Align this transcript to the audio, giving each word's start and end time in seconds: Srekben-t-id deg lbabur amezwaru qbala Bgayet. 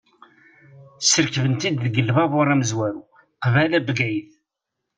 Srekben-t-id 1.01 1.77
deg 1.85 1.95
lbabur 2.07 2.47
amezwaru 2.53 3.03
qbala 3.43 3.79
Bgayet. 3.87 4.31